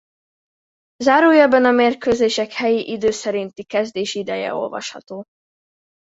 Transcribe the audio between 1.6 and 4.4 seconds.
a mérkőzések helyi idő szerinti kezdési